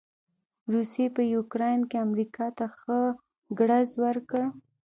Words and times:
روسې 0.73 1.05
په 1.15 1.21
يوکراين 1.33 1.81
کې 1.89 1.97
امریکا 2.07 2.47
ته 2.57 2.65
ښه 2.77 2.99
ګړز 3.59 3.89
ورکړ. 4.03 4.41